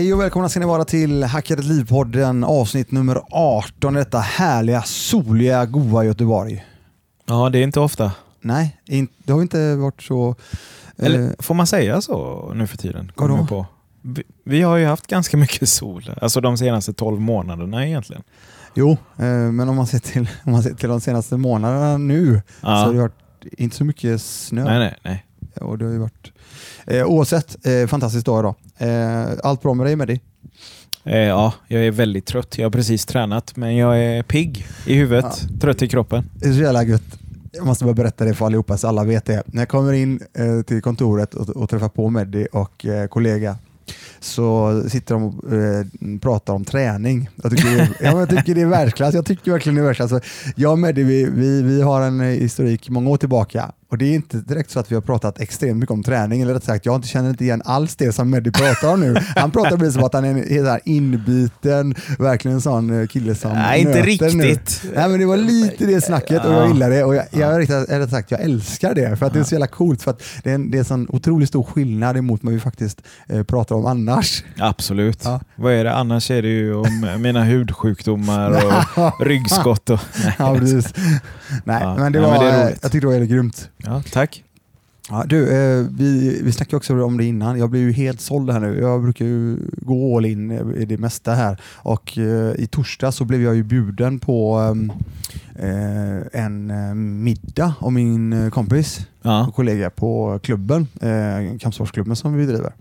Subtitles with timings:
[0.00, 4.18] Hej och välkomna ska ni vara till Hacka ditt liv-podden avsnitt nummer 18 i detta
[4.18, 6.64] härliga, soliga, goa Göteborg.
[7.26, 8.12] Ja, det är inte ofta.
[8.40, 8.76] Nej,
[9.24, 10.28] det har inte varit så...
[10.96, 13.12] eh, Eller får man säga så nu för tiden?
[13.14, 13.46] Kommer Vadå?
[13.46, 13.66] på.
[14.02, 18.22] Vi, vi har ju haft ganska mycket sol, alltså de senaste 12 månaderna egentligen.
[18.74, 22.42] jo, eh, men om man ser till, om man ser till de senaste månaderna nu
[22.60, 22.92] så har Ja.
[22.92, 23.14] det varit
[23.58, 24.64] inte så mycket snö.
[24.64, 25.26] Nej, nej, nej.
[25.60, 26.32] Och det har ju varit,
[26.86, 28.54] eh, oavsett, eh, fantastisk dag idag.
[28.80, 30.20] Eh, allt bra med dig Mehdi?
[31.04, 32.58] Eh, ja, jag är väldigt trött.
[32.58, 36.30] Jag har precis tränat, men jag är pigg i huvudet, trött i kroppen.
[36.34, 37.18] Det är så jävla gött.
[37.52, 39.42] Jag måste bara berätta det för allihopa så alla vet det.
[39.46, 43.56] När jag kommer in eh, till kontoret och, och träffar på Meddi och kollega
[44.20, 47.28] så sitter de och eh, pratar om träning.
[47.42, 49.14] Jag tycker, det är, ja, jag tycker det är världsklass.
[49.14, 50.12] Jag tycker verkligen det är världsklass.
[50.12, 54.04] Alltså, jag och Meddi vi, vi, vi har en historik många år tillbaka och det
[54.04, 56.42] är inte direkt så att vi har pratat extremt mycket om träning.
[56.42, 59.16] Eller rätt sagt, jag känner inte igen alls det som Meddi pratar om nu.
[59.36, 63.52] Han pratar precis som att han är så inbiten, verkligen en sån eh, kille som
[63.52, 64.44] Nej, inte nöter nu.
[64.44, 64.82] riktigt.
[64.94, 67.88] Nej, men det var lite det snacket och jag gillar det och jag, jag, riktigt,
[67.88, 70.50] eller sagt, jag älskar det för att det är så jävla coolt för att det
[70.50, 73.76] är en, det är en sån otroligt stor skillnad emot vad vi faktiskt eh, pratar
[73.76, 74.44] om annars.
[74.58, 75.20] Absolut.
[75.24, 75.40] Ja.
[75.56, 75.94] Vad är det?
[75.94, 79.90] Annars är det ju om mina hudsjukdomar och ryggskott.
[79.90, 80.34] Och, nej.
[80.38, 80.94] Ja, precis.
[81.64, 83.68] Nej, Ja, men det nej, var, men det eh, jag tyckte det var grymt.
[83.84, 84.44] Ja, tack.
[85.08, 87.58] Ja, du, eh, vi, vi snackade också om det innan.
[87.58, 88.78] Jag blev ju helt såld här nu.
[88.80, 91.60] Jag brukar ju gå all in i det mesta här.
[91.76, 94.92] Och eh, i torsdag så blev jag ju bjuden på ehm,
[95.58, 99.46] eh, en eh, middag av min eh, kompis Ja.
[99.46, 102.72] och kollega på klubben, eh, kampsportsklubben som vi driver.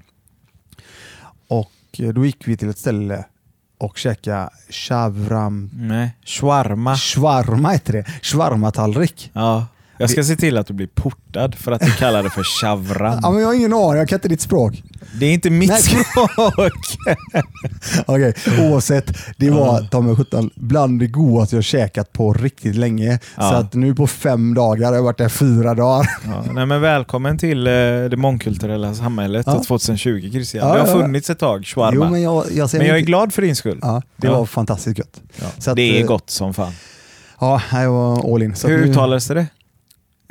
[1.47, 3.25] Och eh, då gick vi till ett ställe
[3.77, 5.69] och käkade shavram...
[5.73, 6.15] Nej.
[6.25, 6.95] Shawarma.
[6.95, 8.03] Shawarma heter det.
[8.21, 9.31] Shawarma-tallrik.
[9.33, 9.67] Ja.
[10.01, 13.19] Jag ska se till att du blir portad för att du kallar det för shavram.
[13.23, 14.83] Ja, men jag har ingen aning, jag kan inte ditt språk.
[15.19, 15.81] Det är inte mitt Nej.
[15.81, 16.97] språk.
[18.05, 19.17] Okej, oavsett.
[19.37, 23.19] Det var ta mig sjutton bland det godaste jag käkat på riktigt länge.
[23.37, 23.49] Ja.
[23.49, 26.09] Så att nu på fem dagar, jag har varit där fyra dagar.
[26.25, 29.63] Ja, nej, men välkommen till eh, det mångkulturella samhället Ja.
[29.63, 30.67] 2020 Christian.
[30.67, 31.95] Ja, det har funnits ett tag, shawarma.
[31.95, 33.79] Jo, men, men jag, jag, ser jag är glad för din skull.
[33.81, 35.21] Ja, det var fantastiskt gött.
[35.67, 36.71] Att, det är eh, gott som fan.
[37.39, 38.55] Ja, jag var all in.
[38.55, 39.47] Så Hur uttalades det?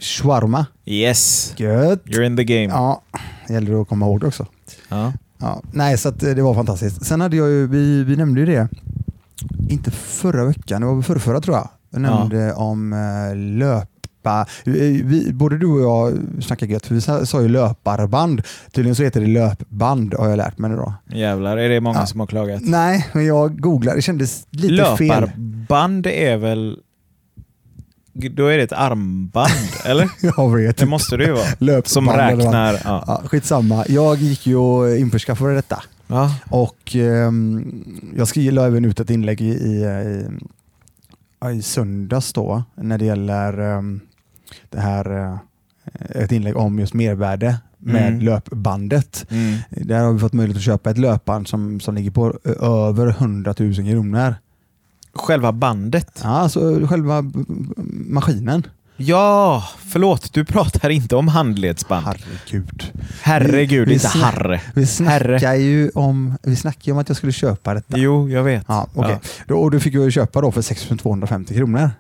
[0.03, 0.66] Shawarma.
[0.84, 2.04] Yes, Gött.
[2.04, 2.64] you're in the game.
[2.64, 3.03] Ja,
[3.47, 4.47] det gäller att komma ihåg det också.
[4.88, 5.12] Ja.
[5.38, 7.06] Ja, nej, så eh, det var fantastiskt.
[7.06, 8.69] Sen hade jag ju, vi, vi nämnde ju det,
[9.70, 11.69] inte förra veckan, det var förra, förra tror jag.
[11.91, 12.19] Jag Ja.
[12.19, 17.42] nämnde om eh, löpa, vi, vi, både du och jag snackade gött, för vi sa,
[17.42, 18.42] ju löparband.
[18.72, 20.94] Tydligen så heter det löpband har jag lärt mig då.
[21.12, 22.06] Jävlar, är det många Ja.
[22.06, 22.60] som har klagat?
[22.65, 25.20] Nej, men jag googlade, det kändes lite fel.
[25.20, 26.78] Löparband är väl...
[28.30, 29.50] Då är det ett armband,
[29.84, 30.10] eller?
[30.22, 31.46] Jag vet Det måste det ju vara.
[31.58, 32.80] Löpband Som räknar...
[32.84, 33.04] Ja.
[33.06, 33.84] Ja, skitsamma.
[33.88, 35.82] Jag gick ju och införskaffade detta.
[36.06, 36.34] Ja.
[36.50, 37.84] Och ehm,
[38.16, 39.84] jag skrev la även ut ett inlägg i, i,
[41.44, 44.00] i, i söndags då när det gäller ehm,
[44.70, 48.20] det här eh, ett inlägg om just mervärde med Mm.
[48.20, 49.26] löpbandet.
[49.30, 49.58] Mm.
[49.70, 53.54] Där har vi fått möjlighet att köpa ett löpband som, som ligger på över 100
[53.58, 54.34] 000 kronor.
[55.14, 56.20] Själva bandet?
[56.22, 57.24] Ja, alltså själva
[58.08, 58.66] maskinen.
[59.00, 60.32] Ja, förlåt.
[60.32, 62.06] Du pratar inte om handledsband.
[62.06, 62.92] Herregud.
[63.22, 64.60] Herregud, Vi- vi inte snack- harre.
[64.74, 65.38] Vi Herre.
[65.38, 67.98] snackar ju om, vi snackar om att jag skulle köpa detta.
[67.98, 68.64] Jo, jag vet.
[68.68, 69.18] Ja, okej.
[69.47, 71.91] Då, och du fick ju köpa då för 6250 kronor.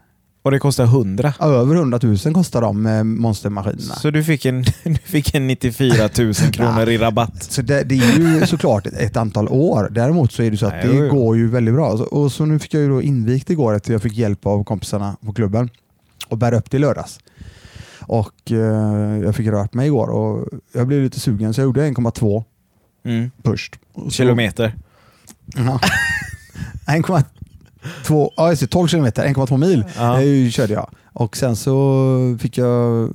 [0.48, 1.32] Och det kostar 100.
[1.40, 3.94] Över 100 000 kostar de eh, monstermaskinerna.
[3.94, 7.42] Så du fick en, du fick en 94 000 kronor i rabatt.
[7.42, 9.88] Så det, det är ju såklart ett, ett antal år.
[9.90, 11.14] Däremot så är det så att Nej, det jo, jo.
[11.14, 11.96] går ju väldigt bra.
[11.96, 14.64] Så, och så nu fick jag ju då invigt igår efter jag fick hjälp av
[14.64, 15.70] kompisarna på klubben
[16.28, 17.18] och bära upp det i lördags.
[18.00, 18.56] Och eh,
[19.24, 22.44] jag fick rört mig igår och jag blev lite sugen så jag gjorde 1,2
[23.04, 23.30] Mm.
[23.44, 23.78] först.
[23.94, 24.74] Så- Kilometer.
[25.56, 25.80] Ja.
[26.86, 27.22] 1,2,
[28.36, 30.22] ja just det, 12 kilometer, 1,2 mil Ja.
[30.22, 30.90] eh, körde jag.
[31.12, 33.10] Och sen så fick jag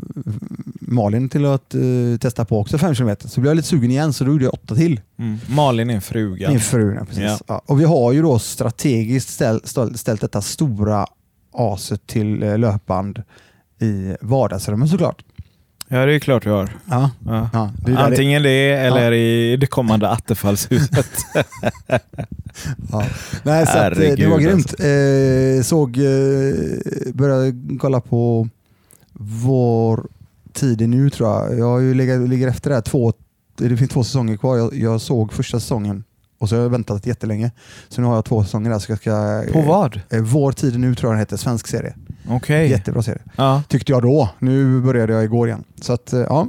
[0.80, 1.82] Malin till att eh,
[2.20, 3.28] testa på också 5 kilometer.
[3.28, 5.02] Så blev jag lite sugen igen så då gjorde jag 8 till.
[5.20, 5.38] Mm.
[5.50, 6.50] Malin är en fruga.
[6.50, 7.24] Min fru, ja, precis.
[7.24, 7.38] Ja.
[7.48, 7.62] Ja.
[7.66, 11.08] Och vi har ju då strategiskt ställ, ställ, ställt detta stora
[11.54, 13.24] aset till eh, löpband
[13.82, 15.24] i vardagsrummet såklart.
[15.94, 16.70] Ja, det är klart du har.
[16.86, 17.12] Ja.
[17.26, 17.50] Ja.
[17.54, 21.08] Ja, det Antingen det eller i det kommande Attefallshuset.
[22.92, 23.04] Ja.
[23.44, 24.74] Nej, så att, eh, det var grymt.
[24.80, 28.48] Eh, såg, eh, började kolla på
[29.14, 30.08] vår
[30.54, 31.60] tid är nu tror jag.
[31.60, 32.82] Jag har ju legat, ligger efter det här.
[32.82, 33.14] Två,
[33.58, 34.58] det finns två säsonger kvar.
[34.58, 36.04] Jag, jag såg första säsongen
[36.40, 37.52] och så har jag väntat jättelänge.
[37.90, 38.80] Så nu har jag två säsonger där.
[38.80, 40.02] Så jag ska, På vad?
[40.10, 41.38] Eh, vår tid är nu tror jag den heter.
[41.38, 41.94] Svensk serie.
[42.30, 42.70] Okej.
[42.70, 43.22] Jättebra serie.
[43.36, 43.64] Ja.
[43.68, 44.30] Tyckte jag då.
[44.40, 45.64] Nu började jag igår igen.
[45.82, 46.48] Så att, eh, ja.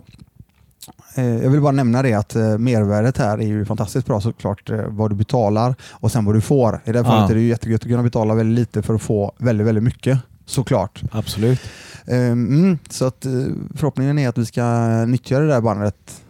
[1.15, 4.71] Eh, jag vill bara nämna det att eh, mervärdet här är ju fantastiskt bra såklart.
[4.89, 6.81] Vad du betalar och sen vad du får.
[6.85, 7.31] I det här fallet Ja.
[7.31, 10.19] är det ju jättegött att kunna betala väldigt lite för att få väldigt, väldigt mycket.
[10.47, 11.03] Såklart.
[11.13, 11.61] Absolut.
[12.07, 13.27] Eh, Mm, så att
[13.75, 14.65] förhoppningen är att vi ska
[15.07, 16.23] nyttja det där bandet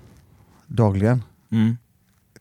[0.67, 1.23] dagligen.
[1.53, 1.77] Mm.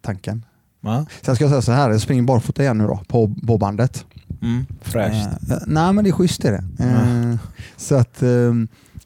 [0.01, 0.45] Tanken.
[0.81, 1.05] Ja.
[1.21, 4.05] Sen ska jag säga så här, jag springer barfota igen nu då på, på bandet.
[4.44, 4.66] Mm.
[4.81, 5.28] Fräscht.
[5.51, 6.84] Eh, nej men det är schysst är det.
[6.84, 7.36] Eh,
[7.78, 8.54] Så att eh,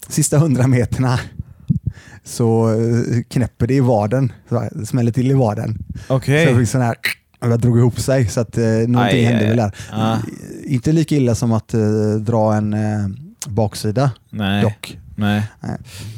[0.08, 1.20] sista hundra meterna
[2.24, 4.32] så eh, knäpper det i vaden.
[4.50, 5.78] Så smäller till i vaden.
[6.08, 6.46] Okej.
[6.46, 6.96] Så jag fick sån här,
[7.40, 9.76] jag drog ihop sig så att eh, någonting Aj, hände aj, väl där.
[9.92, 10.20] Ja.
[10.66, 13.08] Inte lika illa som att eh, dra en eh,
[13.48, 14.62] baksida Nej.
[14.64, 14.98] dock.
[15.16, 15.44] Nej.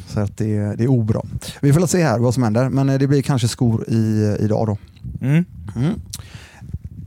[0.07, 1.21] Så att det, är- det är obra.
[1.61, 4.67] Vi får se här vad som händer, men eh, det blir kanske skor i, idag
[4.67, 4.77] då.
[5.21, 5.45] Mm.
[5.75, 5.93] Mm.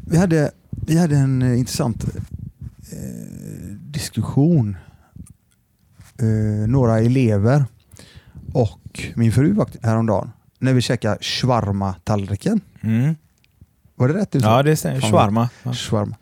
[0.06, 0.50] Vi, hade,
[0.86, 2.98] vi hade en eh, intressant eh,
[3.80, 4.76] diskussion.
[6.18, 7.64] Eh, några elever
[8.52, 12.60] och min fru vakt- häromdagen när vi käkade shawarma-tallriken.
[12.80, 13.14] Mm.
[13.94, 14.34] Var det rätt?
[14.34, 15.00] Ja, det stämmer.
[15.00, 15.48] Shawarma.
[15.62, 15.72] Ja.
[15.74, 16.16] Shawarma.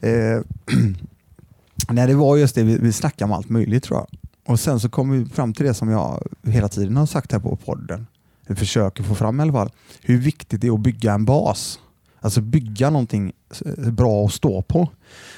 [0.00, 0.40] Eh,
[1.90, 4.06] nej, det var just det, vi, vi snackade om allt möjligt tror jag.
[4.46, 7.38] Och sen så kom vi fram till det som jag hela tiden har sagt här
[7.38, 8.06] på podden.
[8.46, 9.70] Vi försöker få fram i alla fall.
[10.02, 11.78] Hur viktigt det är att bygga en bas.
[12.24, 13.32] Alltså bygga någonting
[13.64, 14.88] eh, bra att stå på.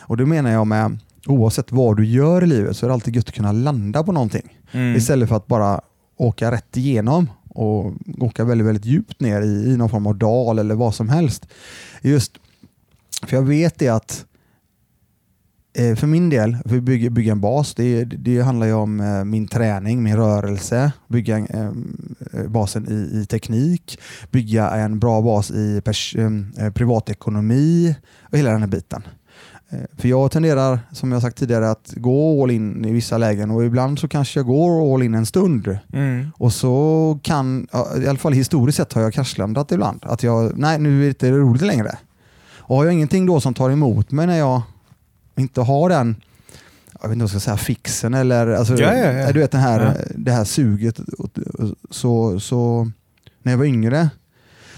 [0.00, 3.16] Och det menar jag med oavsett vad du gör i livet så är det alltid
[3.16, 4.58] gött att kunna landa på någonting.
[4.72, 4.96] Mm.
[4.96, 5.80] Istället för att bara
[6.16, 10.58] åka rätt igenom och åka väldigt, väldigt djupt ner i, i någon form av dal
[10.58, 11.46] eller vad som helst.
[12.02, 12.32] Just
[13.22, 14.24] för jag vet det att
[15.76, 19.24] för min del, för att bygga, bygga en bas, det, det handlar ju om eh,
[19.24, 21.96] min träning, min rörelse, bygga en,
[22.32, 23.98] eh, basen i, i teknik,
[24.30, 29.02] bygga en bra bas i pers, eh, privatekonomi och hela den här biten.
[29.70, 33.50] Eh, För jag tenderar, som jag sagt tidigare, att gå all in i vissa lägen
[33.50, 35.78] och ibland så kanske jag går all in en stund.
[35.92, 36.26] Mm.
[36.36, 37.68] Och så kan,
[38.02, 39.98] i alla fall historiskt sett har jag kraschlandat ibland.
[40.02, 41.98] Att jag, nej nu är det inte roligt längre.
[42.68, 44.62] Och har jag ingenting då som tar emot mig när jag
[45.36, 46.16] inte har den,
[47.02, 49.32] jag vet inte vad jag ska säga, fixen eller alltså, Ja, ja, ja.
[49.32, 51.00] du vet den här, det här suget.
[51.90, 52.90] Så, så
[53.42, 54.10] när jag var yngre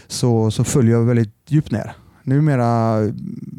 [0.07, 1.93] så, så föll jag väldigt djupt ner.
[2.23, 2.67] Numera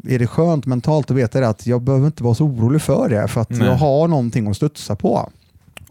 [0.08, 3.28] är det skönt mentalt att veta att jag behöver inte vara så orolig för det
[3.28, 3.68] för att Nej.
[3.68, 5.30] jag har någonting att studsa på.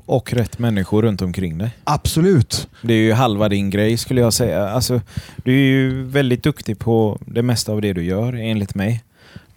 [0.05, 1.71] Och rätt människor runt omkring dig.
[1.83, 2.69] Absolut.
[2.81, 4.69] Det är ju halva din grej skulle jag säga.
[4.69, 5.01] Alltså,
[5.43, 9.03] du är ju väldigt duktig på det mesta av det du gör enligt mig.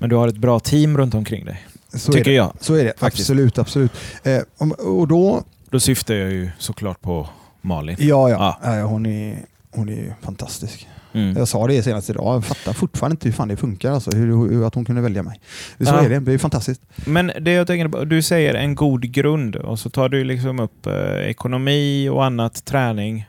[0.03, 1.67] Men du har ett bra team runt omkring dig.
[1.95, 2.53] Så tycker jag.
[2.61, 3.31] Så är det, Faktiskt.
[3.31, 3.59] absolut.
[3.59, 3.93] absolut.
[4.23, 4.39] Eh,
[4.79, 7.29] och då, Då syftar jag ju såklart på
[7.61, 7.97] Malin.
[7.99, 8.59] ja, ja.
[8.65, 8.77] Ja.
[8.79, 9.39] Eh, hon, är,
[9.71, 10.89] hon är fantastisk.
[11.15, 11.37] Mm.
[11.37, 14.49] Jag sa det senast idag, jag fattar fortfarande inte hur fan det funkar, alltså, hur,
[14.49, 15.41] hur att hon kunde välja mig.
[15.79, 16.01] Så Ja.
[16.01, 16.83] är det, det är fantastiskt.
[17.07, 20.61] Men det jag tänker på, du säger en god grund och så tar du liksom
[20.61, 20.93] upp eh,
[21.31, 23.27] ekonomi och annat, träning.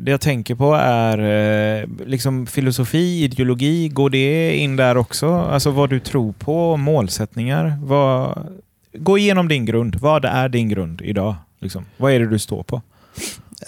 [0.00, 1.18] Det jag tänker på är
[1.82, 5.34] eh, liksom filosofi, ideologi, går det in där också?
[5.34, 7.78] Alltså vad du tror på, målsättningar.
[7.82, 8.46] Vad,
[8.94, 9.96] gå igenom din grund.
[9.96, 11.34] Vad är din grund idag?
[11.60, 11.84] Liksom?
[11.96, 12.82] Vad är det du står på?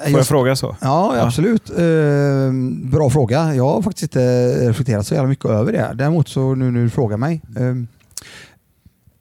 [0.09, 0.77] Får jag fråga så?
[0.81, 1.23] Ja, Ja.
[1.27, 1.71] absolut.
[1.71, 2.53] Eh,
[2.93, 3.55] bra fråga.
[3.55, 4.21] Jag har faktiskt inte
[4.69, 5.91] reflekterat så jävla mycket över det.
[5.95, 7.41] Däremot så nu när du frågar mig.
[7.57, 7.75] Eh,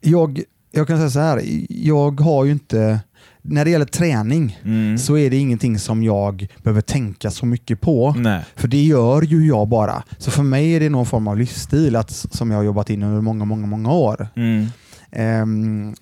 [0.00, 0.42] jag,
[0.72, 3.00] jag kan säga så här, jag har ju inte,
[3.42, 4.98] när det gäller träning Mm.
[4.98, 8.14] så är det ingenting som jag behöver tänka så mycket på.
[8.18, 8.44] Nej.
[8.56, 10.02] För det gör ju jag bara.
[10.18, 13.02] Så för mig är det någon form av livsstil att, som jag har jobbat in
[13.02, 14.28] under många, många, många år.
[14.36, 14.66] Mm.
[15.12, 15.94] Ehm,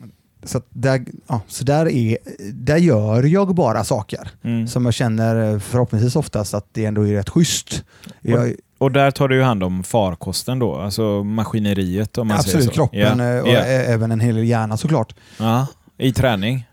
[0.45, 2.19] så där, ja, så där, är,
[2.53, 4.67] där gör jag bara saker Mm.
[4.69, 7.85] som jag känner eh, förhoppningsvis oftast att det ändå är rätt schysst.
[8.21, 12.69] Jag, Och där tar du hand om farkosten då, alltså maskineriet om man säger absolut,
[12.69, 12.75] så.
[12.75, 15.15] kroppen eh, och ä- även en hel del hjärna såklart.
[15.39, 15.67] Ja.
[15.99, 16.68] I träning.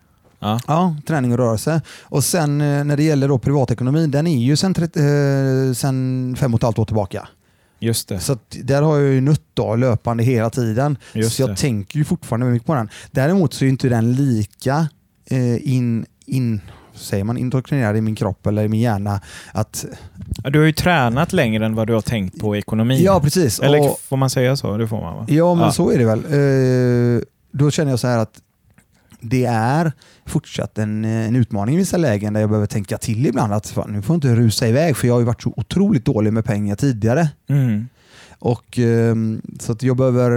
[0.46, 0.60] Ja.
[0.68, 1.82] Ja, träning och rörelse.
[2.04, 6.36] Och sen eh, när det gäller då privatekonomin, den är ju sen, 30, eh, sen
[6.40, 7.28] fem och ett halvt år tillbaka.
[7.80, 8.20] Just det.
[8.20, 10.98] Så där har jag ju nött då, löpande hela tiden.
[11.14, 11.56] Just så jag det.
[11.56, 12.90] tänker ju fortfarande mycket på den.
[13.12, 14.88] Däremot så är inte den lika
[15.30, 16.62] eh, in, in,
[16.96, 19.22] säger man, indoktrinerad i min kropp eller i min hjärna.
[19.54, 19.86] Att,
[20.44, 23.04] Du har ju tränat längre än vad du har tänkt på ekonomi.
[23.04, 23.60] ja, precis.
[23.60, 24.78] Eller Och- får man säga så?
[24.78, 25.26] Det får man va?
[25.30, 25.72] Ja, men Ja.
[25.72, 26.20] så är det väl.
[27.18, 27.22] Eh,
[27.52, 28.40] då känner jag så här att
[29.30, 29.92] det är
[30.26, 33.54] fortsatt en, eh, en utmaning i vissa lägen där jag behöver tänka till ibland.
[33.54, 36.34] Att fan, nu får jag inte rusa iväg för jag har varit så otroligt dålig
[36.34, 37.30] med pengar tidigare.
[37.48, 37.88] Mm.
[38.40, 40.32] Och, ehm, så att jag behöver,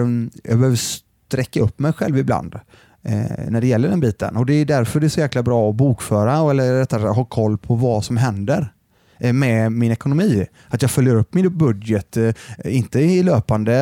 [0.45, 2.55] jag behöver sträcka upp mig själv ibland
[3.03, 4.37] eh, när det gäller den biten.
[4.37, 7.59] Och Det är därför det är så jäkla bra att bokföra eller rättare ha koll
[7.59, 8.73] på vad som händer
[9.19, 10.47] med min ekonomi.
[10.69, 12.35] Att jag följer upp min budget, eh,
[12.65, 13.73] inte i löpande,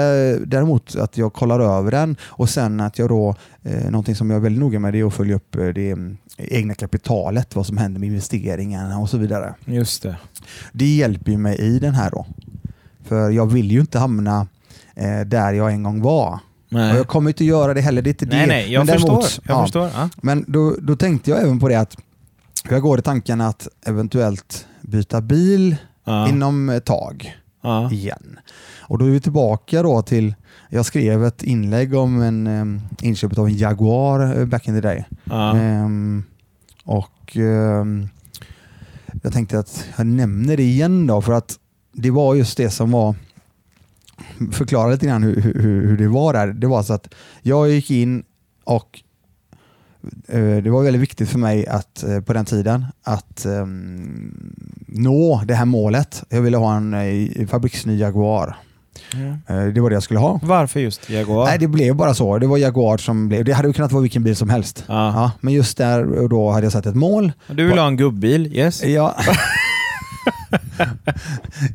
[0.47, 4.37] däremot att jag kollar över den och sen att jag då, eh, någonting som jag
[4.37, 7.67] är väldigt noga med det är att följa upp eh, det mm, egna kapitalet, vad
[7.67, 9.55] som händer med investeringarna och så vidare.
[9.65, 10.17] Just det.
[10.73, 12.27] Det hjälper ju mig i den här då.
[13.05, 14.47] För jag vill ju inte hamna
[14.95, 16.39] eh, där jag en gång var.
[16.69, 16.97] Nej.
[16.97, 18.03] Jag kommer inte göra det heller.
[18.03, 18.47] Det är inte nej, det.
[18.47, 19.09] nej, jag Men förstår.
[19.09, 19.91] däremot, jag ja, förstår.
[19.95, 20.09] Ja.
[20.23, 21.97] Men då, då tänkte jag även på det att
[22.71, 26.29] jag går i tanken att eventuellt byta bil Ja.
[26.29, 27.91] inom ett tag Ja.
[27.93, 28.39] igen.
[28.81, 30.35] Och då är vi tillbaka då till,
[30.71, 34.81] jag skrev ett inlägg om en um, inköpet av en Jaguar eh, back in the
[34.81, 35.05] day.
[35.25, 35.57] Ja.
[35.57, 36.25] Ehm,
[36.85, 38.09] och ehm,
[39.23, 41.59] jag tänkte att jag nämner det igen då för att
[41.93, 43.15] det var just det som var
[44.53, 46.47] förklara lite grann hur, hur, hur det var där.
[46.47, 48.25] Det var så att jag gick in
[48.65, 49.03] och
[50.63, 54.55] det var väldigt viktigt för mig att eh, på den tiden att ehm,
[54.87, 56.23] nå det här målet.
[56.29, 58.57] Jag ville ha en eh, fabriksny Jaguar.
[59.13, 59.55] Ja.
[59.55, 60.41] Eh, det var det jag skulle ha.
[60.43, 61.45] Varför just Jaguar?
[61.45, 62.39] Nej, det blev bara så.
[62.39, 63.45] Det var Jaguar som blev.
[63.45, 64.85] Det hade ju kunnat vara vilken bil som helst.
[64.89, 64.95] Ja.
[64.95, 67.33] Ja, men just där och då hade jag satt ett mål.
[67.47, 68.47] Du vill ha en gubbil?
[68.57, 68.85] Yes.
[68.85, 69.17] Ja.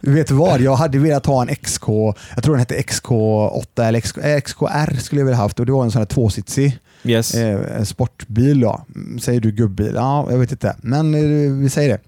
[0.01, 0.61] Vet du vad?
[0.61, 1.87] Jag hade velat ha en XK,
[2.35, 5.71] jag tror den hette XK8 eller XK, eh, XKR skulle jag vilja haft och det
[5.71, 7.35] var en sån här tvåsitsig Yes.
[7.35, 8.59] eh, en sportbil.
[8.59, 8.81] Då.
[8.95, 9.91] Mm, Säger du gubbil?
[9.95, 10.75] Ja, jag vet inte.
[10.81, 11.99] Men eh, vi säger det.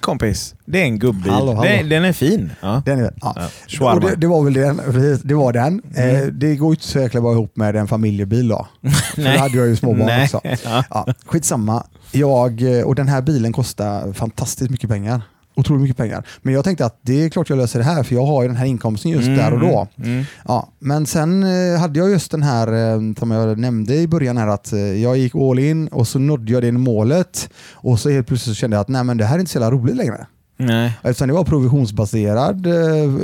[0.00, 1.32] Kompis, det är en gubbil.
[1.32, 1.68] Hallå, hallå.
[1.68, 2.50] Den, den är fin.
[2.60, 2.82] Ja.
[2.86, 3.34] Den är, ja.
[3.68, 4.80] Ja, och det, det var väl den.
[5.24, 5.82] Det var den.
[5.96, 6.16] Mm.
[6.16, 8.68] Eh, det går ju inte så jäkla bra ihop med en familjebil då.
[9.14, 10.40] För då hade jag ju småbarn också.
[10.64, 10.84] Ja.
[10.90, 11.86] Ja, skitsamma.
[12.12, 15.20] Jag, eh, och den här bilen kostar fantastiskt mycket pengar.
[15.56, 16.26] Otroligt mycket pengar.
[16.42, 18.48] Men jag tänkte att det är klart jag löser det här för jag har ju
[18.48, 19.88] den här inkomsten just där och då.
[19.96, 20.24] Mm.
[20.44, 24.36] Ja, men sen eh, hade jag just den här eh, som jag nämnde i början
[24.36, 28.10] här att eh, jag gick all in och så nådde jag det målet och så
[28.10, 29.96] helt plötsligt så kände jag att nej men det här är inte så jävla roligt
[29.96, 30.26] längre.
[30.56, 30.92] Nej.
[31.02, 32.66] Eftersom det var provisionsbaserad,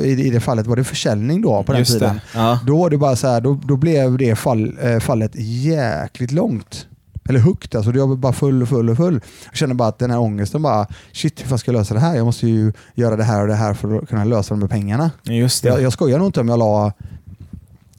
[0.03, 2.21] i, det fallet var det försäljning då på den Just tiden.
[2.35, 2.61] Ja.
[2.67, 6.87] Då var det bara så här, då, då blev det fall, fallet jäkligt långt.
[7.29, 9.21] Eller högt, alltså jag var bara full och full och full.
[9.45, 12.01] Jag kände bara att den här ångesten bara, shit hur fan ska jag lösa det
[12.01, 12.17] här?
[12.17, 14.69] Jag måste ju göra det här och det här för att kunna lösa de här
[14.69, 15.11] pengarna.
[15.23, 15.69] Just det.
[15.69, 16.93] Jag, jag skojar nog inte om jag la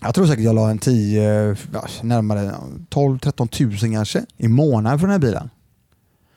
[0.02, 2.52] jag tror säkert jag la en 10, ja, närmare
[2.90, 5.50] 12-13 tusen kanske i månaden för den här bilen.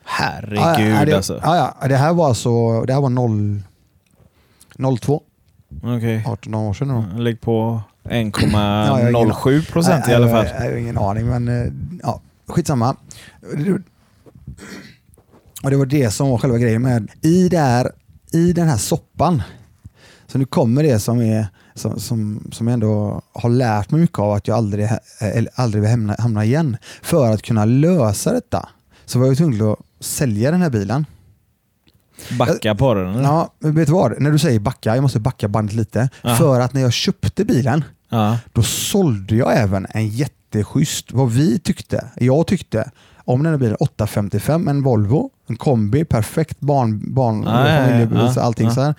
[0.03, 0.59] Herregud
[0.93, 1.39] ja, ja, det, alltså.
[1.43, 3.61] Ja, ja, det här var alltså, det här var 0,
[5.01, 5.21] 02,
[5.83, 6.23] Okej.
[6.27, 6.87] 18 år sedan.
[6.87, 7.19] då.
[7.21, 8.23] Lägg på Ja, jag
[8.91, 10.55] har ingen 1,07 procent i alla jag- fall.
[10.55, 11.71] Jag, jag har ingen aning, men eh,
[12.03, 12.95] ja, skitsamma.
[15.63, 17.91] Och det var det som var själva grejen med i, det här,
[18.31, 19.41] i den här soppan.
[20.27, 24.19] Så nu kommer det som, är, som, som, som jag ändå har lärt mig mycket
[24.19, 26.77] av att jag aldrig, eh, eller aldrig vill hamna, hamna igen.
[27.01, 28.69] För att kunna lösa detta
[29.05, 31.05] så var jag tvungen att sälja den här bilen.
[32.39, 33.23] Backa på den eller?
[33.23, 34.21] Ja, men vet du vad?
[34.21, 36.09] När du säger backa, jag måste backa bandet lite.
[36.21, 36.35] Ja.
[36.35, 38.37] För att när jag köpte bilen Ja.
[38.53, 40.09] då sålde jag även en
[40.51, 46.05] jätteschysst, vad vi tyckte, jag tyckte, om den här bilen 855, en Volvo, en kombi,
[46.05, 48.73] perfekt barn, barn ja, familjebil, ja, så allting ja.
[48.73, 48.95] så här.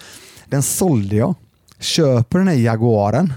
[0.46, 1.34] Den sålde jag,
[1.78, 3.32] köper den här Jaguaren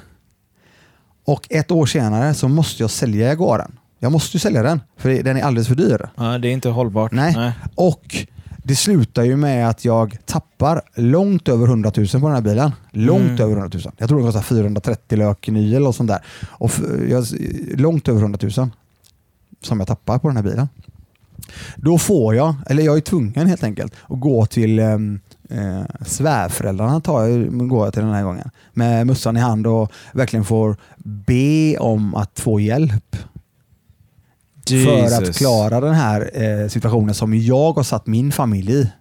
[1.25, 3.77] och ett år senare så måste jag sälja Jaguaren.
[3.99, 6.09] Jag måste ju sälja den, för den är alldeles för dyr.
[6.15, 7.11] ja, det är inte hållbart.
[7.11, 7.51] Nej.
[7.75, 8.25] Och
[8.63, 12.71] det slutar ju med att jag tappar långt över 100 000 på den här bilen.
[12.91, 13.41] Långt Mm.
[13.41, 13.83] över 100 000.
[13.97, 16.19] Jag tror det kostar 430 lök ny eller sånt där.
[16.47, 16.71] Och
[17.09, 17.25] jag,
[17.75, 18.69] långt över 100 000
[19.63, 20.69] som jag tappar på den här bilen.
[21.75, 27.01] Då får jag, eller jag är tvungen helt enkelt, att gå till um, eh, svärföräldrarna
[27.01, 28.49] tar jag, går jag till den här gången.
[28.73, 33.17] Med mössan i hand och verkligen får be om att få hjälp
[34.69, 38.91] för att klara den här eh, situationen som jag har satt min familj i.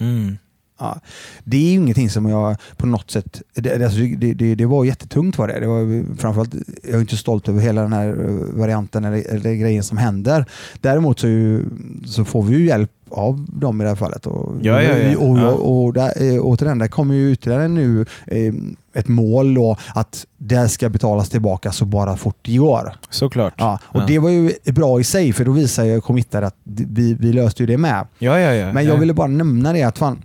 [0.00, 0.38] Mm.
[0.80, 1.00] Ja.
[1.44, 3.42] Det är ju ingenting som jag på något sätt...
[3.54, 5.60] Det, alltså, det, det, det var jättetungt var det.
[5.60, 9.54] det var, framförallt, jag är inte stolt över hela den här eh, varianten eller, eller
[9.54, 10.44] grejen som händer.
[10.80, 11.64] Däremot så, ju,
[12.06, 14.26] så får vi ju hjälp av dem i det här fallet.
[14.26, 15.18] Och, Ja, ja, ja.
[15.18, 18.54] och, och, och där, eh, återigen, där kommer ju ytterligare nu eh,
[18.94, 22.92] ett mål då att det ska betalas tillbaka så bara fort det går.
[23.10, 23.54] Såklart.
[23.56, 24.06] Ja, och.
[24.06, 27.62] Det var ju bra i sig för då visar jag committade att vi, vi löste
[27.62, 28.06] ju det med.
[28.18, 28.72] Ja, ja, ja.
[28.72, 28.90] Men ja.
[28.90, 30.22] jag ville bara nämna det att fan,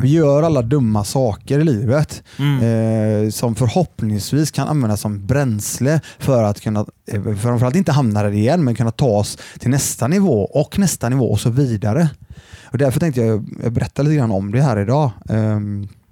[0.00, 3.24] vi gör alla dumma saker i livet Mm.
[3.24, 8.32] eh, som förhoppningsvis kan användas som bränsle för att kunna, eh, framförallt inte hamna där
[8.32, 12.08] igen, men kunna ta oss till nästa nivå och nästa nivå och så vidare.
[12.64, 15.10] Och därför tänkte jag, jag berätta lite grann om det här idag.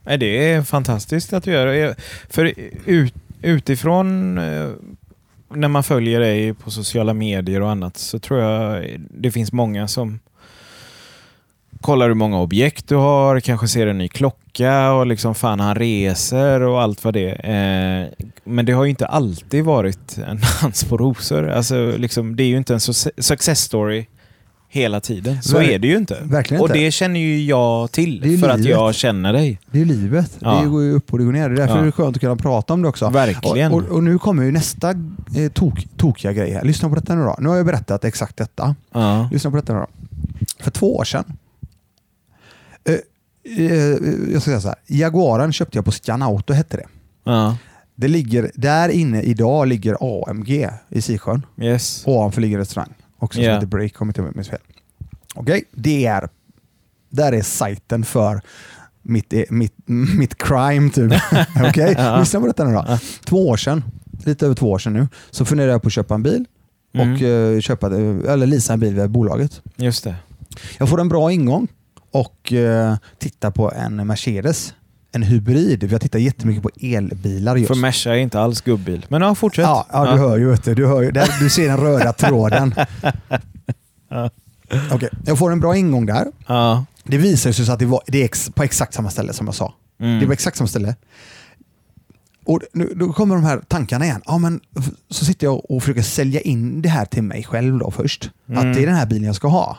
[0.07, 1.95] Nej, det är fantastiskt att du gör det.
[2.31, 2.52] För
[2.85, 4.69] ut, utifrån eh,
[5.54, 9.88] när man följer dig på sociala medier och annat så tror jag det finns många
[9.88, 10.21] som
[11.84, 15.74] kollar hur många objekt du har, kanske ser en ny klocka och liksom fan han
[15.74, 18.02] reser och allt vad det är.
[18.02, 18.08] Eh,
[18.44, 21.48] men det har ju inte alltid varit en dans på rosor.
[21.50, 24.06] Alltså, liksom, det är ju inte en su- success story
[24.68, 25.42] hela tiden.
[25.42, 26.18] Så Ver- är det ju inte.
[26.22, 26.78] Verkligen Och inte.
[26.78, 28.70] det känner ju jag är till för att livet.
[28.78, 29.58] jag känner dig.
[29.70, 30.36] Det är livet.
[30.38, 30.60] Ja.
[30.62, 31.48] Det går ju upp och det går ner.
[31.48, 31.80] Det är därför Ja.
[31.80, 33.08] är det skönt att kunna prata om det också.
[33.08, 33.72] Verkligen.
[33.72, 36.64] Och, och, och nu kommer ju nästa eh, tok, tokiga grej här.
[36.64, 37.36] Lyssna på detta nu då.
[37.38, 38.74] Nu har jag berättat exakt detta.
[38.92, 39.28] Ja.
[39.32, 39.86] Lyssna på detta nu då.
[40.60, 41.24] För två år sedan.
[43.44, 43.66] Eh,
[44.32, 44.76] jag ska säga så här.
[44.86, 46.86] Jaguaren köpte jag på Scanauto hette det.
[47.24, 47.56] Ja.
[47.96, 49.96] Det ligger, där inne idag ligger
[50.30, 51.46] AMG i Sisjön.
[51.60, 52.02] Yes.
[52.06, 52.94] Ovanför ligger restaurang.
[53.18, 53.54] Också som Ja.
[53.54, 54.58] heter Break om inte jag minns fel.
[55.34, 56.28] Okej, det är,
[57.10, 58.40] där är sajten för
[59.02, 59.74] mitt, eh, mitt,
[60.18, 61.12] mitt crime typ.
[61.68, 62.18] Okej, Ja.
[62.20, 62.98] lyssna på detta nu då.
[63.24, 63.84] Två år sedan,
[64.24, 66.44] lite över två år sedan nu, så funderade jag på att köpa en bil
[66.94, 67.54] och Mm.
[67.54, 69.62] eh, köpa, eller leasa en bil via bolaget.
[69.76, 70.14] Just det.
[70.78, 71.68] Jag får en bra ingång
[72.14, 74.75] och uh, tittar på en Mercedes.
[75.12, 75.92] En hybrid.
[75.92, 77.68] Jag tittar jättemycket på elbilar just.
[77.68, 79.06] För Merca är inte alls gubbil.
[79.09, 79.62] Men ja, fortsätt.
[79.62, 80.50] Ja, ja, du hör ju.
[80.50, 82.75] Vet du, du, hör ju där, du ser den röda tråden.
[84.09, 84.30] Ja.
[84.92, 86.26] Okej, jag får en bra ingång där.
[86.47, 86.85] Ja.
[87.04, 89.47] Det visar sig så att det, var, det är ex, på exakt samma ställe som
[89.47, 89.75] jag sa.
[90.00, 90.21] Mm.
[90.21, 90.94] Det var exakt samma ställe.
[92.44, 94.23] Och nu, då kommer de här tankarna igen.
[94.26, 94.61] Ja, men,
[95.11, 98.30] så sitter jag och försöker sälja in det här till mig själv då först.
[98.49, 98.59] Mm.
[98.59, 99.78] Att det är den här bilen jag ska ha.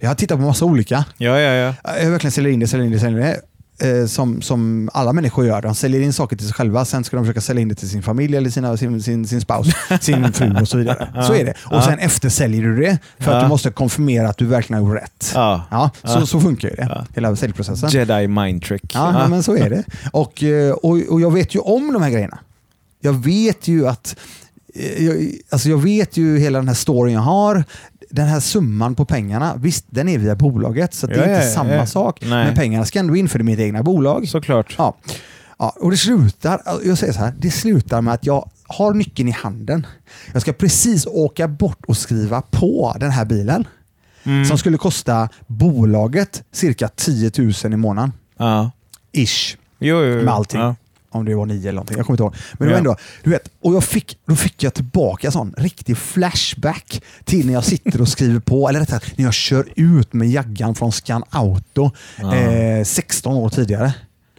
[0.00, 1.04] Jag har tittat på massa olika.
[1.18, 1.52] Ja, ja,
[1.84, 1.98] ja.
[1.98, 3.40] Jag verkligen säljer in det, säljer in det, säljer in det.
[3.82, 5.62] Eh, som, som alla människor gör.
[5.62, 7.88] De säljer in saker till sig själva, sen ska de försöka sälja in det till
[7.88, 11.24] sin familj, eller sina, sin, sin, sin spouse, sin fru och så vidare.
[11.26, 11.54] Så är det.
[11.64, 15.02] Och sen eftersäljer du det för att du måste konfirmera att du verkligen har gjort
[15.02, 15.30] rätt.
[15.34, 15.90] Ja.
[16.04, 17.06] Så, så funkar ju det.
[17.14, 17.88] Hela säljprocessen.
[17.90, 18.94] Jedi mind trick.
[18.94, 19.84] Ja, men så är det.
[20.12, 22.38] Och, eh, och, och jag vet ju om de här grejerna.
[23.00, 24.16] Jag vet ju att
[24.74, 27.64] eh, jag, alltså jag vet ju hela den här storyn jag har.
[28.10, 31.46] Den här summan på pengarna, visst den är via bolaget så det Ja, är inte
[31.46, 31.86] ja, samma ja.
[31.86, 32.18] sak.
[32.20, 32.44] Nej.
[32.46, 34.28] Men pengarna ska ändå in för det är mitt egna bolag.
[34.28, 34.74] Såklart.
[34.78, 34.96] Ja.
[35.58, 39.28] Ja, och det slutar, jag säger så här, det slutar med att jag har nyckeln
[39.28, 39.86] i handen.
[40.32, 43.66] Jag ska precis åka bort och skriva på den här bilen.
[44.24, 44.44] Mm.
[44.44, 48.12] Som skulle kosta bolaget cirka 10 000 i månaden.
[48.38, 48.70] Ja.
[49.12, 49.56] Ish.
[49.78, 50.24] Jo, jo, jo.
[50.24, 50.60] Med allting.
[50.60, 50.74] Ja.
[51.12, 51.96] Om det var nio eller någonting.
[51.96, 52.34] Jag kommer inte ihåg.
[52.52, 55.54] Men det var ändå, du vet, och jag fick, då fick jag tillbaka en sån
[55.56, 60.12] riktig flashback till när jag sitter och skriver på, eller rättare när jag kör ut
[60.12, 62.34] med jaggan från Scan Auto Ja.
[62.34, 63.92] eh, 16 år tidigare.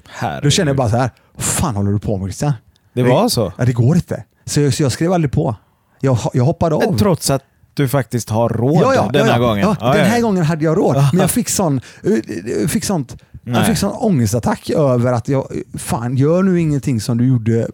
[0.10, 0.44] Herregud.
[0.44, 2.54] Då känner jag bara så här, vad fan håller du på med Christian?
[2.94, 3.54] Det var så?
[3.58, 4.24] Ja, det går inte.
[4.46, 5.56] Så jag, så jag skrev aldrig på.
[6.00, 6.98] Jag, jag hoppade av.
[6.98, 7.42] Trots att
[7.74, 9.40] du faktiskt har råd Ja, ja, denna ja, ja.
[9.40, 9.60] gången.
[9.64, 10.04] Ja, Ja, den ja.
[10.04, 13.66] här gången hade jag råd, men jag fick sån, eh, fick sånt, jag Nej.
[13.66, 17.68] fick sån ångestattack över att jag, fan gör nu ingenting som du gjorde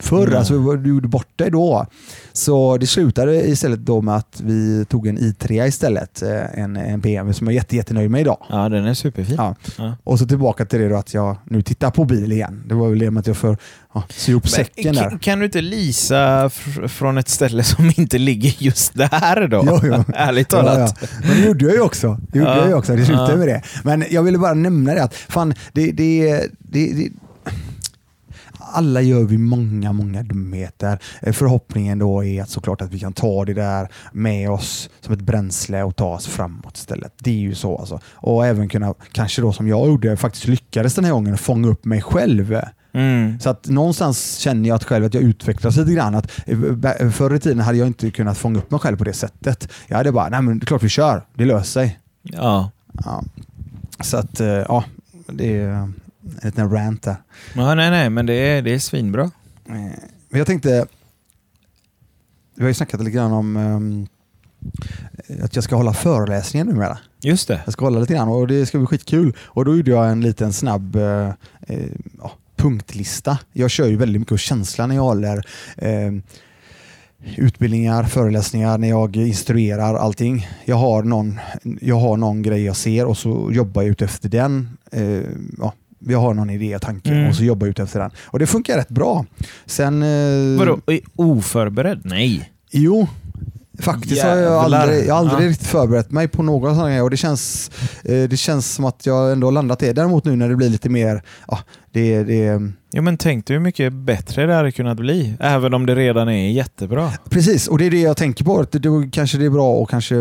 [0.00, 0.36] förr, Nej.
[0.36, 1.86] alltså du gjorde bort dig då.
[2.32, 7.00] Så det slutade istället då med att vi tog en i3 istället, eh, en, en
[7.00, 8.38] BMW som jag är jätte, jättenöjd med idag.
[8.50, 9.34] Ja, den är superfin.
[9.38, 9.54] Ja.
[9.78, 9.96] Ja.
[10.04, 12.62] Och så tillbaka till det då att jag nu tittar på bil igen.
[12.66, 13.56] Det var väl det med att jag får
[13.94, 15.18] ja, sy ihop säcken där.
[15.18, 19.62] kan, du inte lisa fr- från ett ställe som inte ligger just där då?
[19.66, 20.04] Jo, jo.
[20.14, 20.98] Ärligt Ja, talat.
[21.02, 21.08] ja.
[21.28, 22.18] Men det gjorde jag ju också.
[22.32, 22.68] Det gjorde Ja.
[22.68, 22.96] jag också.
[22.96, 23.36] Det slutade Ja.
[23.36, 23.62] med det.
[23.84, 27.08] Men jag ville bara nämna det att fan, det, det, det, det
[28.60, 30.98] alla gör vi många, många dumheter.
[31.22, 35.14] Eh, Förhoppningen då är att såklart att vi kan ta det där med oss som
[35.14, 37.12] ett bränsle och ta oss framåt istället.
[37.18, 38.00] Det är ju så alltså.
[38.12, 41.84] Och även kunna, kanske då som jag gjorde, faktiskt lyckades den här gången fånga upp
[41.84, 42.56] mig själv.
[42.92, 43.40] Mm.
[43.40, 46.14] Så att någonstans känner jag att själv att jag utvecklas lite grann.
[46.14, 49.04] Att eh, b- förr i tiden hade jag inte kunnat fånga upp mig själv på
[49.04, 49.68] det sättet.
[49.86, 51.98] Jag hade bara, nej men det är klart vi kör, det löser sig.
[52.22, 52.70] Ja.
[53.04, 53.22] Ja.
[54.00, 54.84] Så att, eh, ja,
[55.26, 55.92] det är
[56.42, 57.16] liten rant där.
[57.54, 57.74] ja.
[57.74, 59.22] Nej, nej, men det är, det är svinbra.
[59.22, 59.30] Eh,
[60.28, 60.86] Men jag tänkte,
[62.54, 64.06] vi har ju snackat lite grann om ehm,
[65.42, 66.98] att jag ska hålla föreläsningar numera.
[67.22, 67.60] Just det.
[67.64, 69.36] Jag ska hålla lite grann och det ska bli skitkul.
[69.40, 71.28] Och då gjorde jag en liten snabb eh,
[71.60, 71.86] eh,
[72.18, 73.38] ja, punktlista.
[73.52, 75.44] Jag kör ju väldigt mycket på känsla när jag håller
[75.76, 76.12] eh,
[77.36, 80.48] utbildningar, föreläsningar, när jag instruerar allting.
[80.64, 81.40] Jag har någon,
[81.80, 84.78] jag har någon grej jag ser och så jobbar jag ut efter den.
[84.92, 85.22] Eh,
[85.58, 87.28] ja, jag har någon idé och tanke Mm.
[87.28, 88.10] och så jobbar jag ut efter den.
[88.24, 89.26] Och det funkar rätt bra.
[89.66, 90.02] Sen...
[90.02, 90.78] Eh, Vadå?
[91.16, 92.00] Oförberedd?
[92.04, 92.52] Nej.
[92.70, 93.08] Jo,
[93.78, 94.80] faktiskt har jag Jävlar.
[94.80, 95.50] aldrig, jag har aldrig Ja.
[95.50, 97.70] riktigt förberett mig på någon sån här och det känns,
[98.04, 99.92] eh, det känns som att jag ändå har landat det.
[99.92, 101.58] Däremot nu när det blir lite mer, ja,
[101.92, 105.86] det, det, Ja, men tänk dig hur mycket bättre det hade kunnat bli, även om
[105.86, 107.10] det redan är jättebra.
[107.30, 108.60] Precis, och det är det jag tänker på.
[108.60, 110.14] Att då kanske det är bra att kanske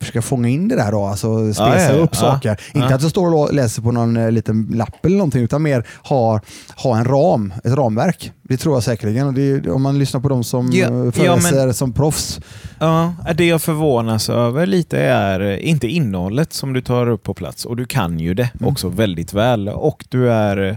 [0.00, 2.60] försöka fånga in det där då, alltså spesa Ja, ja, upp Ja, saker.
[2.74, 5.86] Inte att du står och läser på någon eh, liten lapp eller någonting, utan mer
[6.02, 6.40] ha,
[6.76, 8.32] ha en ram, ett ramverk.
[8.42, 9.26] Det tror jag säkerligen.
[9.26, 12.40] Och det om man lyssnar på de som Ja, ja, föreläser som proffs.
[12.78, 17.34] Ja, det jag förvånas över lite är eh, inte innehållet som du tar upp på
[17.34, 17.64] plats.
[17.64, 18.72] Och du kan ju det Mm.
[18.72, 19.68] också väldigt väl.
[19.68, 20.76] Och du är, eh,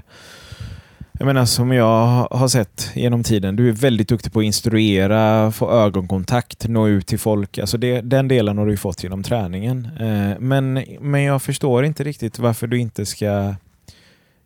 [1.20, 5.52] jag menar som jag har sett genom tiden, du är väldigt duktig på att instruera,
[5.52, 7.58] få ögonkontakt, nå ut till folk.
[7.58, 9.88] Alltså det, den delen har du ju fått genom träningen.
[10.00, 13.56] Eh, Men, men jag förstår inte riktigt varför du inte ska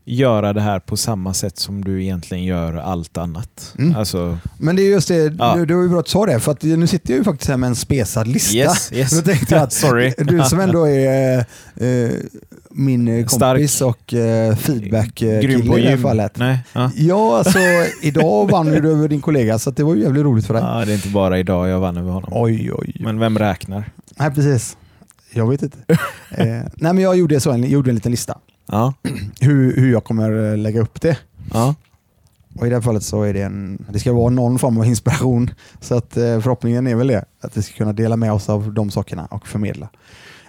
[0.06, 3.74] göra det här på samma sätt som du egentligen gör allt annat.
[3.80, 3.96] Mm.
[3.96, 5.56] Alltså, Men det är just det, Ja.
[5.56, 7.24] det, det var ju bra att du sa det, för att nu sitter jag ju
[7.24, 8.58] faktiskt här med en spesad lista.
[8.58, 9.12] yes, yes.
[9.12, 10.14] Då tänkte jag att Sorry.
[10.18, 11.38] du som ändå är
[11.76, 12.10] eh,
[12.72, 13.54] min eh, Stark.
[13.58, 16.38] kompis och eh, feedback-kille på i det här fallet.
[16.38, 16.92] Nej, ja.
[16.96, 17.60] Ja, alltså
[18.02, 20.64] idag vann du över din kollega så det var ju jävligt roligt för dig.
[20.64, 22.30] Ja, det är inte bara idag jag vann över honom.
[22.34, 22.96] Oj, oj.
[23.00, 23.90] Men vem räknar?
[24.20, 24.78] Nej, precis.
[25.34, 25.78] Jag vet inte.
[26.30, 28.38] eh, nej, men jag gjorde, så en, gjorde en liten lista.
[28.65, 28.93] Ja.
[29.39, 31.17] Hur, hur jag kommer eh, lägga upp det.
[31.54, 31.76] ja.
[32.56, 34.86] Och I det här fallet så är det en, det ska vara någon form av
[34.86, 35.50] inspiration.
[35.80, 37.26] Så att eh, förhoppningen är väl det.
[37.41, 39.89] Att vi ska kunna dela med oss av de sakerna och förmedla.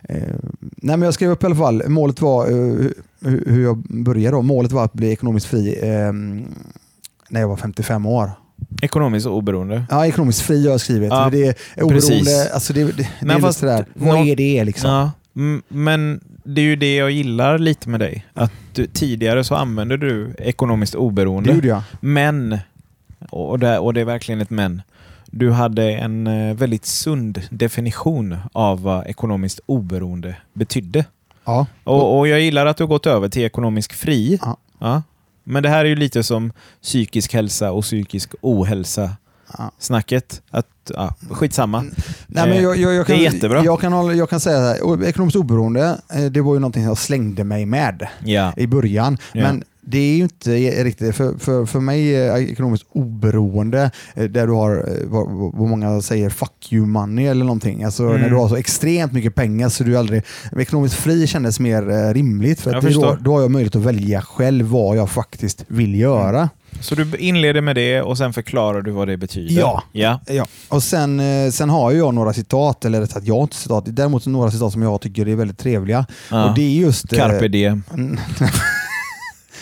[0.09, 0.22] Eh,
[0.61, 2.87] nej men jag skrev upp i alla fall, målet var eh,
[3.20, 4.42] hur, jag började då.
[4.42, 6.12] Målet var att bli ekonomiskt fri eh,
[7.29, 8.31] när jag var 55 år.
[8.83, 9.85] Ekonomiskt oberoende.
[9.90, 11.11] Ja, ekonomiskt fri har jag skrivit.
[11.11, 11.53] Ja, det är
[11.88, 12.11] precis.
[12.11, 14.90] oberoende, alltså det, det, det Men är fast sådär, vad är det liksom?
[14.90, 15.11] Ja.
[15.37, 18.27] Mm, Men det är ju det jag gillar lite med dig.
[18.35, 21.53] Att du, tidigare så använde du ekonomiskt Det oberoende.
[21.55, 21.83] gjorde jag.
[22.01, 22.59] Men,
[23.31, 24.83] och det, och det är verkligen ett men,
[25.27, 31.05] du hade en eh, väldigt sund definition av vad ekonomiskt oberoende betydde.
[31.45, 31.66] Ja.
[31.85, 34.38] Och, och jag gillar att du har gått över till ekonomisk fri.
[34.42, 34.57] Ja.
[34.79, 35.03] Ja.
[35.45, 39.11] Men det här är ju lite som psykisk hälsa och psykisk ohälsa.
[39.79, 40.43] Snacket.
[40.51, 41.85] Att, ja, skitsamma.
[42.27, 43.65] Nej, men jag, jag, jag det kan, är jättebra.
[43.65, 46.83] Jag kan, hålla- jag kan säga så här, ekonomiskt oberoende, eh, det var ju någonting
[46.85, 48.53] jag slängde mig med Ja.
[48.57, 49.19] i början.
[49.33, 49.43] Ja.
[49.43, 50.51] Men det är ju inte
[50.85, 55.69] riktigt, för, för, för mig är ekonomiskt oberoende, eh, där du har, eh, vad, vad
[55.69, 57.85] många säger, fuck you money eller någonting.
[57.85, 58.21] Alltså Mm.
[58.21, 60.23] när du har så extremt mycket pengar så du aldrig,
[60.57, 62.61] ekonomiskt fri kändes mer eh, rimligt.
[62.61, 65.65] För Jag att det då, då har jag möjlighet att välja själv vad jag faktiskt
[65.69, 66.49] vill göra.
[66.81, 69.61] Så du inleder med det och sen förklarar du vad det betyder?
[69.61, 69.83] Ja.
[69.93, 70.21] ja.
[70.27, 70.47] Ja.
[70.69, 73.85] Och sen, eh, sen har jag några citat, eller rätt sagt jag har inte citat,
[73.87, 76.07] däremot några citat som jag tycker är väldigt trevliga.
[76.31, 76.49] Ja.
[76.49, 77.13] Och det är just...
[77.13, 77.83] eh, Carpe diem.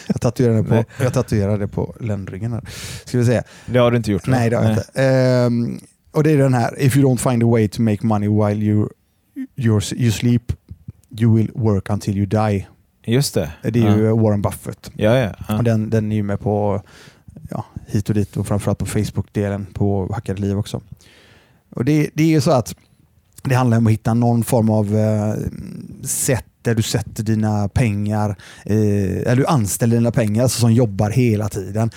[0.07, 0.85] Jag, tatuerade Nej.
[0.85, 2.65] på, jag tatuerade på ländryggen här.
[3.05, 3.43] Ska vi se.
[3.67, 4.27] Det har du inte gjort?
[4.27, 5.03] Nej, det har jag inte.
[5.03, 5.81] Ehm,
[6.13, 6.83] och det är den här.
[6.83, 8.89] If you don't find a way to make money while you,
[9.57, 10.53] you sleep,
[11.21, 12.67] you will work until you die.
[13.11, 13.51] Just det.
[13.63, 13.97] Det är ja.
[13.97, 14.91] ju Warren Buffett.
[14.95, 15.35] Ja, ja.
[15.49, 15.59] ja.
[15.59, 16.83] Och den, den är ju med på
[17.51, 20.81] ja, hit och dit och framförallt på Facebook-delen på Hackade Liv också.
[21.71, 22.75] Och det, det är ju så att
[23.43, 25.35] det handlar om att hitta någon form av eh,
[26.05, 31.11] sätt där du sätter dina pengar, eh, eller du anställer dina pengar alltså, som jobbar
[31.11, 31.91] hela tiden.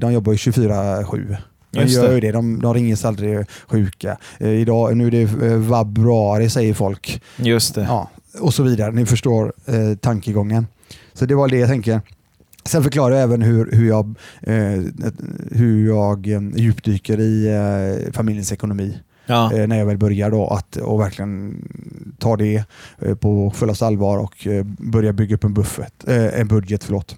[0.00, 1.36] De jobbar ju 24-7.
[1.70, 4.18] De Just gör ju det, de, de ringer sig aldrig sjuka.
[4.38, 7.22] Eh, idag, nu är det eh, vabruari säger folk.
[7.36, 7.82] Just det.
[7.82, 8.92] Ja, och så vidare.
[8.92, 10.66] Ni förstår eh, tankegången.
[11.12, 12.00] Så det var det jag tänker.
[12.64, 14.82] Sen förklarar jag även hur, hur jag, eh,
[15.50, 17.46] hur jag eh, djupdyker i
[18.06, 19.52] eh, familjens ekonomi Ja.
[19.54, 21.54] eh, när jag väl börjar då att, och verkligen
[22.18, 22.64] ta det
[22.98, 26.84] eh, på fullaste allvar och eh, börja bygga upp en, buffert, en budget.
[26.84, 27.16] Förlåt.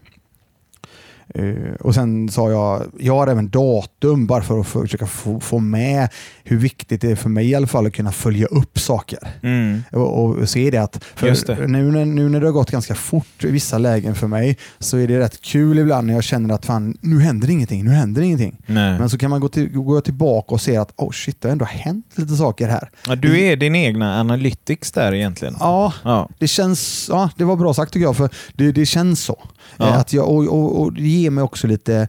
[1.35, 5.59] Eh, och sen sa jag, jag har även datum bara för att försöka få, få
[5.59, 6.09] med
[6.45, 9.19] hur viktigt det är för mig i alla fall att kunna följa upp saker.
[9.43, 9.83] Mm.
[9.93, 11.67] Och, och se det att det.
[11.67, 14.97] Nu, när, nu när det har gått ganska fort i vissa lägen för mig så
[14.97, 18.23] är det rätt kul ibland när jag känner att fan, nu händer ingenting, nu händer
[18.23, 18.57] ingenting.
[18.67, 18.99] Nej.
[18.99, 21.53] Men så kan man gå, till, gå tillbaka och se att oh shit, det har
[21.53, 22.91] ändå hänt lite saker här.
[23.07, 25.57] Ja, du är din egna analytics där egentligen.
[25.61, 26.29] Ja, Ja.
[26.39, 29.39] det känns, ja, det var bra sagt tycker jag, för det, det känns så.
[29.77, 29.87] Ja.
[29.87, 32.09] Att jag, och, och, och det ger mig också lite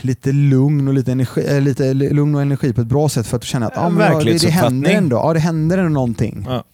[0.00, 3.36] lite lugn och lite, energi, eh, lite lugn och energi på ett bra sätt för
[3.36, 5.16] att känna att Ja, men, ja, det, det händer ändå.
[5.16, 6.46] Ja, det händer ändå någonting.
[6.48, 6.64] Ja.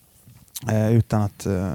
[0.73, 1.47] Eh, utan att...
[1.47, 1.69] Eh,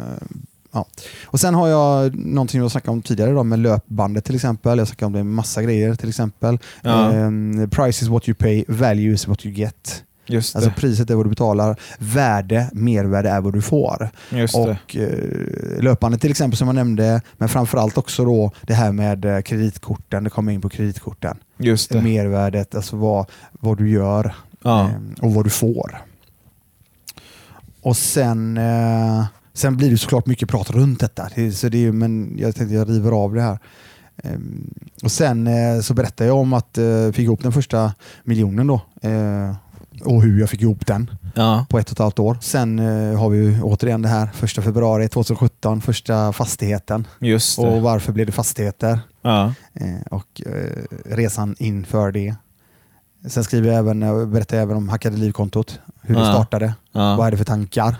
[0.71, 0.85] ja.
[1.25, 4.77] Och Sen har jag någonting jag snackade om tidigare då, med löpbandet till exempel.
[4.77, 6.59] Jag snackade om det med massa grejer till exempel.
[6.81, 7.13] Ja.
[7.13, 7.31] Eh,
[7.71, 10.03] price is what you pay, value is what you get.
[10.25, 14.09] Just Alltså priset är vad du betalar, värde, mervärde är vad du får.
[14.29, 14.55] Just.
[14.55, 19.25] Och eh, löpbandet till exempel som jag nämnde, men framförallt också då det här med
[19.25, 21.37] eh, kreditkorten, det kommer in på kreditkorten.
[21.57, 22.01] Just det.
[22.01, 24.81] Mervärdet, alltså vad, vad du gör Ja.
[24.89, 26.01] eh, och vad du får.
[27.81, 31.29] Och sen, eh, sen blir det såklart mycket prat runt detta.
[31.35, 33.59] Det, så det är, men jag tänkte jag river av det här.
[34.23, 35.49] Ehm, och sen
[35.83, 38.81] så berättade jag om att jag fick ihop den första miljonen då.
[40.01, 41.65] Eh, och hur jag fick ihop den Ja.
[41.69, 42.37] på ett och ett halvt år.
[42.41, 47.07] Sen eh, har vi ju återigen det här, första februari 2017, första fastigheten.
[47.19, 47.67] Just det.
[47.67, 48.99] Och varför blev det fastigheter?
[49.21, 49.53] ja.
[49.73, 50.83] Eh, och eh,
[51.15, 52.35] resan inför det.
[53.27, 56.33] Sen skriver jag även, jag berättar även om Hackade Liv-kontot, hur det Ja.
[56.33, 56.73] startade.
[56.91, 57.27] Vad Ja.
[57.27, 57.95] är det för tankar?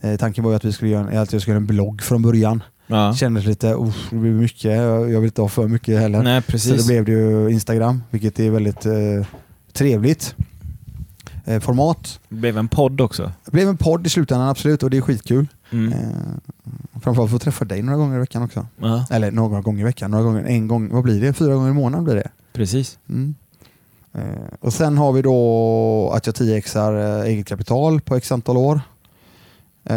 [0.00, 2.22] Eh, tanken var ju att, vi skulle göra, att jag skulle göra en blogg från
[2.22, 2.62] början.
[2.86, 3.14] Ja.
[3.14, 6.22] Kändes lite, oh, det blir mycket, jag vill inte ha för mycket heller.
[6.22, 6.76] Nej, Så precis.
[6.76, 8.92] det blev det ju Instagram, vilket är väldigt eh,
[9.72, 10.34] trevligt.
[11.44, 12.20] Eh, format.
[12.28, 13.32] Det blev en podd också.
[13.44, 15.46] Det blev en podd i slutändan absolut och det är skitkul.
[15.70, 15.92] Mm.
[15.92, 18.66] Eh, framförallt få träffa dig några gånger i veckan också.
[18.76, 21.32] Ja, Eller några gånger i veckan, några gånger, en gång, vad blir det?
[21.32, 22.30] Fyra gånger i månaden blir det.
[22.52, 22.98] precis.
[23.08, 23.34] Mm.
[24.12, 24.22] Eh,
[24.60, 28.80] och sen har vi då att jag 10xar eh, eget kapital på x antal år.
[29.84, 29.96] Eh,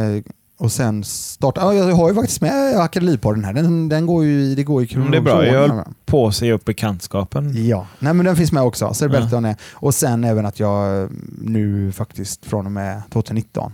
[0.58, 3.54] och sen starta, ja, jag har ju faktiskt med Akademipodden här.
[3.54, 5.46] Den, den går ju, det går ju Mm, det är bra.
[5.46, 7.68] Jag höll på att se upp bekantskapen.
[7.68, 8.94] Ja, nej men den finns med också.
[8.94, 9.38] Så det Ja.
[9.38, 9.56] om det.
[9.74, 11.10] Och sen även att jag
[11.42, 13.72] nu faktiskt från och med 2019,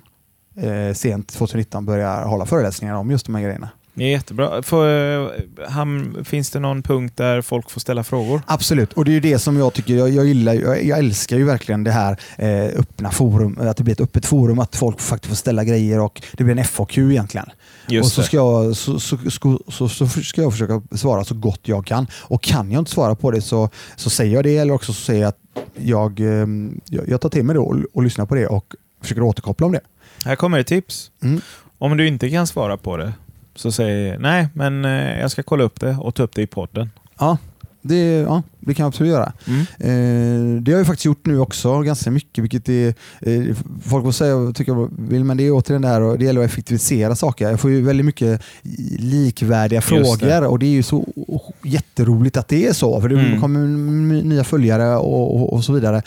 [0.57, 3.69] eh, sent 2019 börjar hålla föreläsningar om just de här grejerna.
[3.93, 4.63] Det är jättebra.
[4.63, 5.27] Får, eh,
[5.67, 8.41] han, finns det någon punkt där folk får ställa frågor?
[8.45, 11.37] Absolut, och det är ju det som jag tycker, jag, jag gillar, jag, jag älskar
[11.37, 15.01] ju verkligen det här eh, öppna forum, att det blir ett öppet forum, att folk
[15.01, 17.49] faktiskt får ställa grejer och det blir en FAQ egentligen.
[17.87, 21.35] Just och så ska, jag, så, så, så, så, så ska jag försöka svara så
[21.35, 22.07] gott jag kan.
[22.13, 25.01] Och kan jag inte svara på det så, så säger jag det, eller också så
[25.01, 25.39] säger jag att
[25.75, 26.47] jag, eh,
[26.85, 29.71] jag, jag tar till mig det och, och lyssnar på det och försöker återkoppla om
[29.71, 29.81] det.
[30.25, 31.11] Här kommer ett tips.
[31.23, 31.41] Mm.
[31.77, 33.13] Om du inte kan svara på det,
[33.55, 36.47] så säg nej, men eh, jag ska kolla upp det och ta upp det i
[36.47, 36.89] podden.
[37.19, 37.37] Ja,
[37.85, 39.33] det, ja, det kan jag absolut göra.
[39.47, 39.59] Mm.
[39.61, 44.11] Eh, det har jag faktiskt gjort nu också ganska mycket, vilket är, eh, folk får
[44.11, 47.15] säga vad de vill, men det är återigen det här och det gäller att effektivisera
[47.15, 47.49] saker.
[47.49, 48.41] Jag får ju väldigt mycket
[48.99, 51.07] likvärdiga frågor och det är ju så
[51.63, 53.41] jätteroligt att det är så, för det Mm.
[53.41, 53.59] kommer
[54.23, 56.01] nya följare och, och, och så vidare.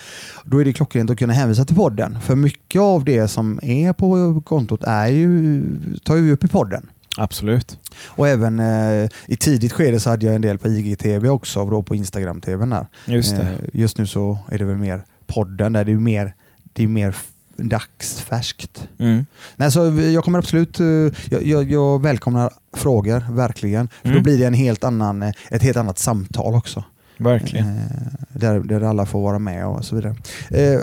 [0.44, 3.92] Då är det klockrent att kunna hänvisa till podden, för mycket av det som är
[3.92, 5.62] på kontot är ju,
[6.04, 6.86] tar ju upp i podden.
[7.16, 7.78] Absolut.
[8.06, 11.70] Och även eh, i tidigt skede så hade jag en del på IGTV också, och
[11.70, 12.86] då på Instagram-TVn där.
[13.04, 13.32] Just.
[13.32, 16.34] Eh, Just nu så är det väl mer podden där det är mer,
[16.72, 17.14] det är mer
[17.56, 18.88] dagsfärskt.
[18.98, 19.26] Mm.
[19.56, 19.80] Nej, så
[20.14, 20.86] jag kommer absolut, eh,
[21.30, 23.88] jag, jag, jag välkomnar frågor, verkligen.
[23.88, 24.18] För Mm.
[24.18, 26.84] då blir det en helt annan, eh, ett helt annat samtal också.
[27.18, 27.66] Verkligen.
[27.76, 27.82] Eh,
[28.28, 30.14] Där, där alla får vara med och så vidare.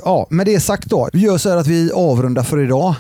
[0.06, 1.10] Ja, med det sagt då.
[1.14, 2.96] Vi gör så här att vi avrundar för idag.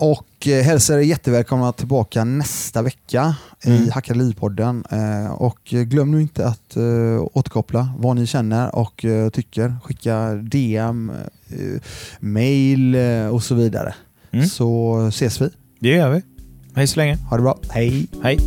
[0.00, 3.34] Och eh, hälsar er jättevälkomna tillbaka nästa vecka
[3.64, 3.82] Mm.
[3.82, 4.84] i Hacka Liv-podden.
[4.90, 6.76] Eh, Och eh, glöm nu inte att
[7.32, 9.76] återkoppla vad ni känner och tycker.
[9.84, 11.12] Skicka DM,
[12.20, 12.96] mail
[13.32, 13.94] och så vidare.
[14.30, 14.46] Mm.
[14.46, 15.48] Så ses vi.
[15.80, 16.22] Det gör vi.
[16.74, 17.16] Hej så länge.
[17.30, 17.58] Ha det bra.
[17.70, 18.06] Hej!
[18.22, 18.38] Hej.